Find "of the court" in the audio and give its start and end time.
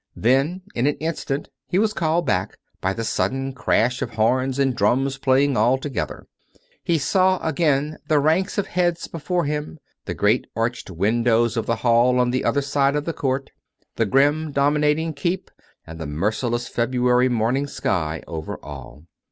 12.95-13.51